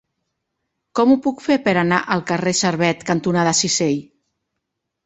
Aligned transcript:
Com 0.99 1.11
ho 1.11 1.17
puc 1.27 1.43
fer 1.49 1.59
per 1.67 1.75
anar 1.83 2.01
al 2.17 2.27
carrer 2.33 2.55
Servet 2.63 3.07
cantonada 3.13 3.57
Cisell? 3.63 4.07